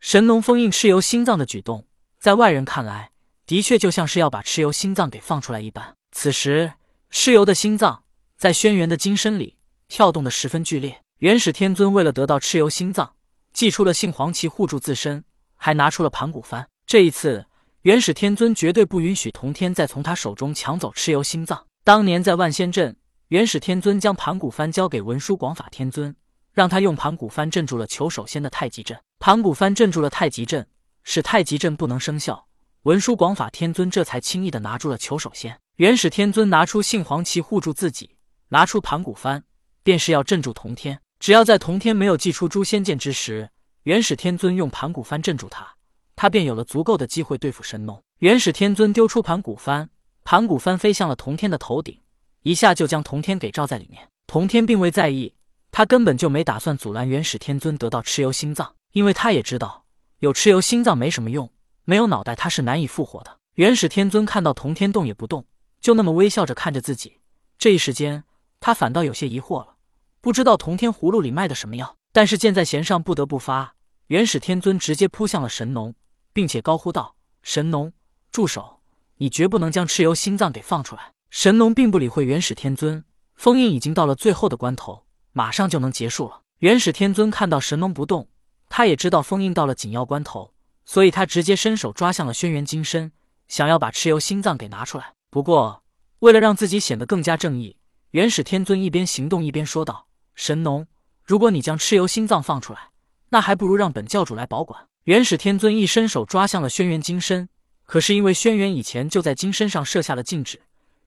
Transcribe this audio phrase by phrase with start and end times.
[0.00, 1.86] 神农封印蚩尤心脏的举动，
[2.18, 3.10] 在外人看来，
[3.44, 5.94] 的确就像是要把蚩尤心脏给放出来一般。
[6.10, 6.72] 此时，
[7.12, 8.02] 蚩尤的心脏
[8.38, 9.58] 在轩辕的金身里
[9.88, 11.02] 跳动的十分剧烈。
[11.18, 13.14] 元始天尊为了得到蚩尤心脏，
[13.52, 15.22] 祭出了杏黄旗护住自身，
[15.54, 16.64] 还拿出了盘古幡。
[16.86, 17.44] 这一次，
[17.82, 21.66] 元始天尊绝对不允许童天再从他手中抢走蚩尤心脏。
[21.84, 22.96] 当年在万仙阵，
[23.28, 26.16] 元始天尊将盘古幡交给文殊广法天尊，
[26.52, 28.98] 让他用盘古幡镇住了求首仙的太极阵。
[29.18, 30.66] 盘古幡镇住了太极阵，
[31.04, 32.46] 使太极阵不能生效。
[32.82, 35.58] 文殊广法天尊这才轻易的拿住了求首仙。
[35.76, 38.16] 元始天尊拿出杏黄旗护住自己，
[38.48, 39.42] 拿出盘古幡，
[39.82, 41.00] 便是要镇住童天。
[41.18, 43.50] 只要在童天没有祭出诛仙剑之时，
[43.82, 45.74] 元始天尊用盘古幡镇住他，
[46.16, 48.02] 他便有了足够的机会对付神农。
[48.18, 49.88] 元始天尊丢出盘古幡，
[50.24, 52.00] 盘古幡飞向了童天的头顶，
[52.42, 54.08] 一下就将童天给罩在里面。
[54.26, 55.34] 童天并未在意，
[55.70, 58.74] 他根本就没打算阻拦元始天尊得到蚩尤心脏。
[58.92, 59.84] 因为他也知道
[60.18, 61.52] 有蚩尤心脏没什么用，
[61.84, 63.38] 没有脑袋他是难以复活的。
[63.54, 65.46] 元始天尊看到童天动也不动，
[65.80, 67.18] 就那么微笑着看着自己，
[67.56, 68.24] 这一时间
[68.58, 69.76] 他反倒有些疑惑了，
[70.20, 71.96] 不知道童天葫芦里卖的什么药。
[72.12, 73.76] 但是箭在弦上，不得不发。
[74.08, 75.94] 元始天尊直接扑向了神农，
[76.32, 77.92] 并且高呼道：“神农，
[78.32, 78.80] 住手！
[79.18, 83.04] 你绝不能将蚩尤心脏给放出来！”神农并不理会元始天尊，
[83.36, 86.42] 封印已经到了最后的关头，马上就能结束了。
[86.58, 88.28] 元始天尊看到神农不动。
[88.72, 93.10] 他也知道封印到了紧要关头，所以他直接伸手抓向了轩辕金身，
[93.48, 95.14] 想要把蚩尤心脏给拿出来。
[95.28, 95.82] 不过，
[96.20, 97.76] 为了让自己显得更加正义，
[98.12, 100.06] 元始天尊一边行动一边说道
[100.36, 100.86] ：“神农，
[101.24, 102.90] 如果你将蚩尤心脏放出来，
[103.30, 107.48] 那还不如让本教主来保管。”元始天尊一伸手抓向了轩辕金身，
[107.86, 110.60] 可是因为轩辕以前就在金身上设下了禁止，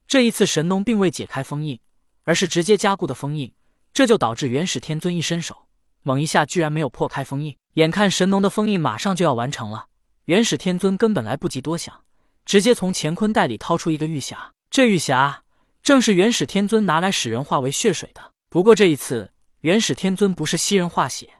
[0.06, 1.80] 这一次神农并未解开封印，
[2.24, 3.50] 而是直接加固的封印，
[3.94, 5.66] 这就导致元始天尊一伸手。
[6.02, 7.56] 猛一下，居然没有破开封印。
[7.74, 9.86] 眼看神农的封印马上就要完成了，
[10.24, 12.02] 元始天尊根本来不及多想，
[12.44, 14.36] 直接从乾坤袋里掏出一个玉匣。
[14.68, 15.36] 这玉匣
[15.82, 18.32] 正是元始天尊拿来使人化为血水的。
[18.50, 21.30] 不过这一次，元始天尊不是吸人化血，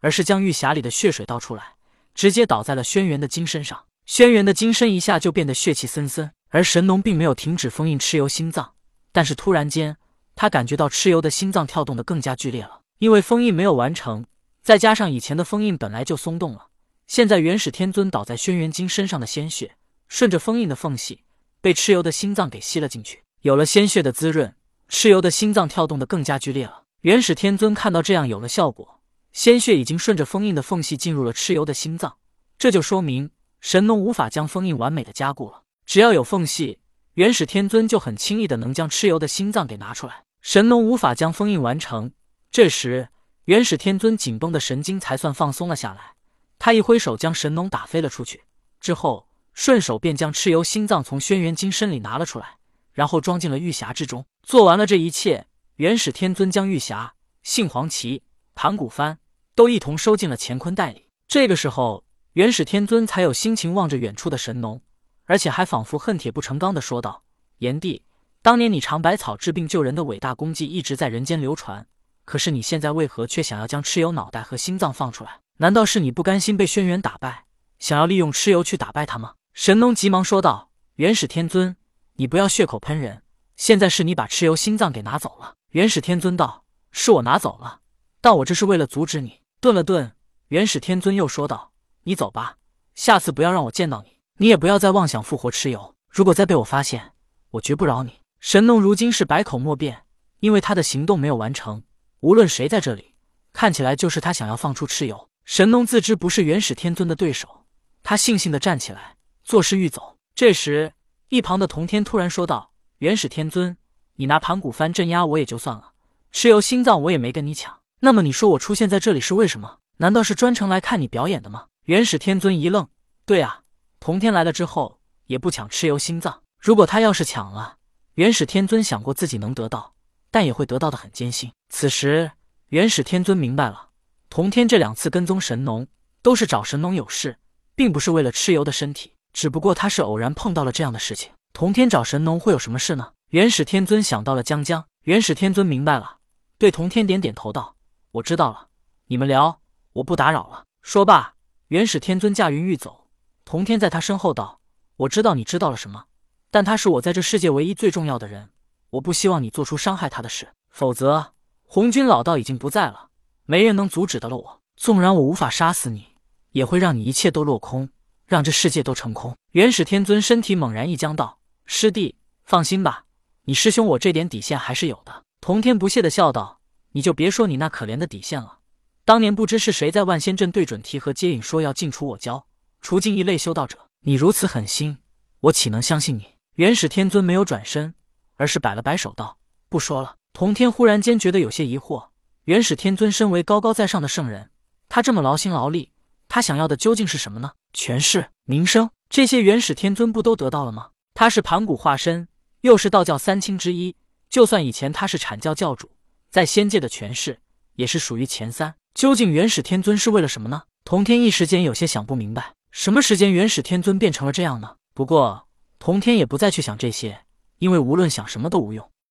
[0.00, 1.74] 而是将玉匣里的血水倒出来，
[2.14, 3.84] 直接倒在了轩辕的金身上。
[4.04, 6.32] 轩辕的金身一下就变得血气森森。
[6.52, 8.72] 而神农并没有停止封印蚩尤心脏，
[9.12, 9.96] 但是突然间，
[10.40, 12.80] 他感觉到蚩尤的心脏跳动的更加剧烈了。
[12.96, 14.24] 因为封印没有完成，
[14.62, 16.68] 再加上以前的封印本来就松动了，
[17.06, 19.76] 现在元始天尊倒在轩辕金身上的鲜血，
[20.08, 21.24] 顺着封印的缝隙
[21.60, 23.22] 被蚩尤的心脏给吸了进去。
[23.42, 24.54] 有了鲜血的滋润，
[24.88, 26.84] 蚩尤的心脏跳动的更加剧烈了。
[27.02, 29.02] 元始天尊看到这样有了效果，
[29.34, 32.16] 鲜血已经顺着封印的缝隙进入了蚩尤的心脏，
[32.56, 33.28] 这就说明
[33.60, 35.64] 神农无法将封印完美的加固了。
[35.84, 36.78] 只要有缝隙，
[37.12, 40.24] 元始天尊就很轻易的能将蚩尤的心脏给拿出来。
[40.40, 42.12] 神农无法将封印完成。
[42.50, 43.08] 这时，
[43.44, 46.14] 元始天尊紧绷的神经才算放松了下来。
[46.58, 48.44] 他一挥手，将神农打飞了出去，
[48.80, 52.56] 之后顺手便将蚩尤心脏从轩辕金身里拿了出来，
[52.92, 54.24] 然后装进了玉匣之中。
[54.42, 55.46] 做完了这一切，
[55.76, 57.10] 元始天尊将玉匣、
[57.42, 58.22] 杏黄旗、
[58.54, 59.16] 盘古幡
[59.54, 61.06] 都一同收进了乾坤袋里。
[61.28, 64.80] 这个时候，元始天尊才有心情望着远处的神农，
[65.24, 67.22] 而且还仿佛恨铁不成钢的说道
[67.58, 68.02] ：“炎帝，
[68.42, 71.86] 当年你尝百草治病救人的伟大功绩一直在人间流传。”
[72.24, 75.40] 可是你现在为何却想要将蚩尤脑袋和心脏放出来？
[75.56, 77.44] 难道是你不甘心被轩辕打败，
[77.80, 79.34] 想要利用蚩尤去打败他吗？
[79.52, 81.76] 神农急忙说道：“元始天尊，
[82.14, 83.22] 你不要血口喷人。
[83.56, 87.80] 现在是你把蚩尤心脏给拿走了。”元始天尊道：“是我拿走了，
[88.20, 90.12] 但我这是为了阻止你。”顿了顿，
[90.48, 91.72] 元始天尊又说道
[92.04, 92.58] ：“你走吧，
[92.94, 94.18] 下次不要让我见到你。
[94.36, 95.96] 你也不要再妄想复活蚩尤。
[96.08, 97.12] 如果再被我发现，
[97.50, 100.04] 我绝不饶你。”神农如今是百口莫辩，
[100.38, 101.82] 因为他的行动没有完成。
[102.20, 103.14] 无论谁在这里，
[103.52, 105.28] 看起来就是他想要放出蚩尤。
[105.44, 107.66] 神农自知不是元始天尊的对手，
[108.02, 110.16] 他悻悻地站起来，作势欲走。
[110.34, 110.94] 这时，
[111.28, 113.76] 一旁的童天突然说道：“元始天尊，
[114.14, 115.92] 你拿盘古幡镇压我也就算了，
[116.32, 117.80] 蚩尤心脏我也没跟你抢。
[118.00, 119.80] 那么你说我出现在这里是为什么？
[119.98, 122.88] 难道是专程来看你表演的吗？”元始天尊一愣
[123.26, 123.60] ：“对啊，
[123.98, 126.42] 童天来了之后也不抢蚩尤心脏。
[126.58, 127.76] 如果他要是抢了，
[128.20, 129.94] 元始天尊想过自己能得到。”
[130.30, 131.50] 但也会得到的很艰辛。
[131.70, 132.32] 此时，
[132.66, 133.88] 元始天尊明白了，
[134.28, 135.88] 童天这两次跟踪神农，
[136.20, 137.38] 都是找神农有事，
[137.74, 139.14] 并不是为了蚩尤的身体。
[139.32, 141.32] 只不过他是偶然碰到了这样的事情。
[141.54, 143.14] 童天找神农会有什么事呢？
[143.30, 144.84] 元始天尊想到了江江。
[145.04, 146.18] 元始天尊明白了，
[146.58, 147.76] 对童天点点头道
[148.12, 148.68] ：“我知道了，
[149.06, 149.62] 你们聊，
[149.94, 151.36] 我不打扰了。”说罢，
[151.68, 153.08] 元始天尊驾云欲走。
[153.46, 154.60] 童天在他身后道
[154.98, 156.04] ：“我知道你知道了什么，
[156.50, 158.50] 但他是我在这世界唯一最重要的人。”
[158.90, 163.10] 我不希望你做出伤害他的事，否则红军老道已经不在了，
[163.44, 164.60] 没人能阻止得了我。
[164.74, 166.16] 纵然我无法杀死你，
[166.50, 167.88] 也会让你一切都落空，
[168.26, 169.36] 让这世界都成空。
[169.52, 173.04] 元始天尊身体猛然一僵，道：“师弟，放心吧，
[173.44, 176.60] 你师兄我这点底线还是有的。”童天不屑的笑道
[176.90, 178.58] ：“你就别说你那可怜的底线了。
[179.04, 182.44] 当年不知是谁在万仙阵对准提和接引，说要尽除我教，
[182.80, 183.78] 除尽一类修道者。
[184.00, 184.98] 你如此狠心，
[185.42, 186.26] 我岂能相信你？”
[186.60, 187.94] 元始天尊没有转身，
[188.36, 189.38] 而是摆了摆手道
[189.70, 192.08] ：“不说了。”童天忽然间觉得有些疑惑。
[192.44, 194.50] 元始天尊身为高高在上的圣人，
[194.86, 195.92] 他这么劳心劳力，
[196.28, 197.52] 他想要的究竟是什么呢？
[197.72, 200.90] 权势、名声，这些元始天尊不都得到了吗？
[201.14, 202.28] 他是盘古化身，
[202.60, 203.96] 又是道教三清之一，
[204.28, 205.90] 就算以前他是阐教教主，
[206.30, 207.40] 在仙界的权势
[207.76, 208.74] 也是属于前三。
[208.92, 210.64] 究竟元始天尊是为了什么呢？
[210.84, 212.52] 童天一时间有些想不明白。
[212.70, 214.76] 什么时间元始天尊变成了这样呢？
[214.92, 215.46] 不过
[215.80, 217.20] 童天也不再去想这些，
[217.56, 218.90] 因为无论想什么都无用。